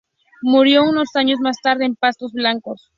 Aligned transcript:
Murió 0.41 0.81
unos 0.83 1.09
años 1.13 1.39
más 1.39 1.57
tarde 1.61 1.85
en 1.85 1.95
Pastos 1.95 2.31
Blancos. 2.31 2.89